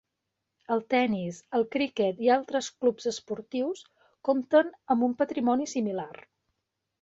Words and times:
El 0.75 0.79
tennis, 0.93 1.41
el 1.57 1.65
criquet 1.75 2.23
i 2.27 2.31
altres 2.35 2.69
clubs 2.77 3.09
esportius 3.11 3.85
comptem 4.31 4.73
amb 4.97 5.07
un 5.11 5.15
patrimoni 5.21 5.71
similar. 5.77 6.11